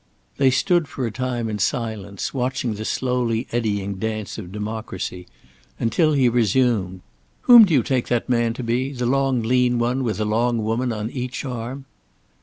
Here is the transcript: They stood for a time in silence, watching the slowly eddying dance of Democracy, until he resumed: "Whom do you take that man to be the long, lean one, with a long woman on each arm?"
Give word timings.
They 0.37 0.49
stood 0.49 0.87
for 0.87 1.05
a 1.05 1.11
time 1.11 1.47
in 1.47 1.59
silence, 1.59 2.33
watching 2.33 2.73
the 2.73 2.85
slowly 2.85 3.45
eddying 3.51 3.99
dance 3.99 4.39
of 4.39 4.51
Democracy, 4.51 5.27
until 5.79 6.13
he 6.13 6.27
resumed: 6.27 7.01
"Whom 7.41 7.65
do 7.65 7.73
you 7.75 7.83
take 7.83 8.07
that 8.07 8.27
man 8.27 8.53
to 8.55 8.63
be 8.63 8.93
the 8.93 9.05
long, 9.05 9.43
lean 9.43 9.77
one, 9.77 10.03
with 10.03 10.19
a 10.19 10.25
long 10.25 10.63
woman 10.63 10.91
on 10.91 11.11
each 11.11 11.45
arm?" 11.45 11.85